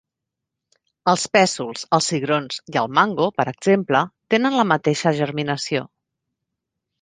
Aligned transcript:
Els 1.11 1.25
pèsols, 1.35 1.83
els 1.97 2.07
cigrons 2.13 2.57
i 2.75 2.79
el 2.83 2.89
mango, 3.01 3.27
per 3.41 3.45
exemple, 3.53 4.01
tenen 4.35 4.59
la 4.63 4.67
mateixa 4.73 5.15
germinació. 5.21 5.85